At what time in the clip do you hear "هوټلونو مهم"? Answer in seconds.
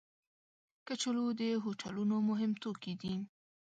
1.63-2.51